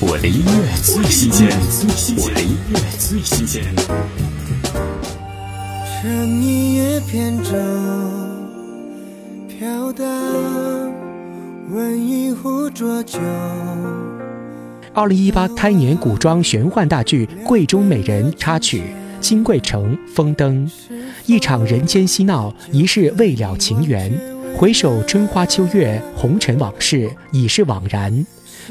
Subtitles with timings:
[0.00, 1.48] 我的音乐最新鲜，
[2.18, 3.64] 我的音乐最新鲜。
[6.00, 7.50] 趁一叶扁舟
[9.48, 10.06] 飘荡，
[11.70, 13.18] 温一壶浊酒。
[14.94, 18.78] 二零一八开年古装玄幻大剧《贵中美人》插曲
[19.20, 20.64] 《金桂城风灯》，
[21.26, 24.16] 一场人间嬉闹，一世未了情缘。
[24.56, 28.24] 回首春花秋月，红尘往事已是惘然。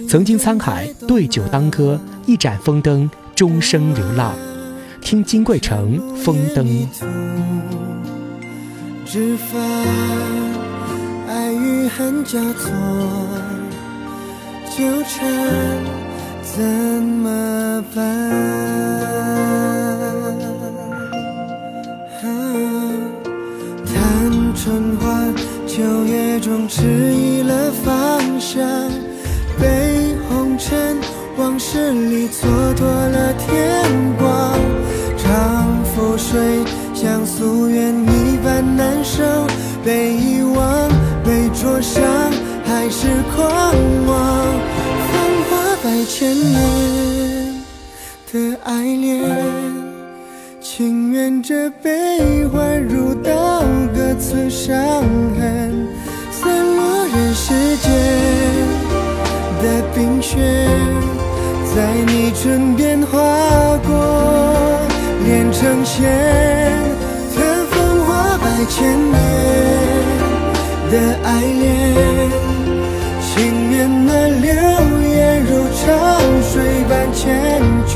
[0.07, 4.33] 曾经沧海，对酒当歌，一盏风灯，终生流浪。
[5.01, 6.65] 听《金桂城风灯》。
[9.05, 9.61] 只烦
[11.27, 12.71] 爱与恨交错，
[14.77, 15.25] 纠缠
[16.43, 18.03] 怎么办？
[23.85, 25.05] 叹春花
[25.65, 28.59] 秋月中迟疑了方向，
[31.67, 33.83] 往事里蹉跎了天
[34.17, 34.57] 光。
[35.17, 39.21] 长覆水像夙愿一般难受，
[39.83, 40.89] 被遗忘，
[41.25, 42.01] 被灼伤，
[42.63, 44.45] 还是狂妄。
[45.11, 47.61] 风华百千年
[48.31, 49.21] 的爱恋。
[50.61, 53.61] 情愿这悲欢如刀
[53.93, 54.77] 割刺伤
[55.37, 55.87] 痕，
[56.31, 57.91] 散落人世间
[59.61, 60.37] 的冰雪，
[61.75, 63.17] 在你唇边划
[63.85, 63.89] 过，
[65.25, 66.01] 连成线。
[67.35, 67.39] 的
[67.71, 68.75] 风华百千
[69.11, 69.15] 年
[70.89, 71.65] 的爱恋，
[73.21, 73.35] 情
[73.71, 73.75] 愿
[74.05, 74.47] 那流
[75.07, 75.83] 言如潮
[76.51, 76.55] 水
[76.89, 77.21] 般缱
[77.87, 77.95] 绻。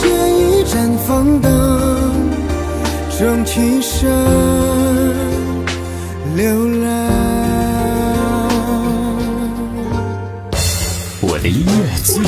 [0.00, 1.48] 借一盏风灯，
[3.18, 3.98] 终其生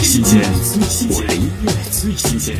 [0.02, 2.56] 新鲜，最新鲜的音乐，最新鲜。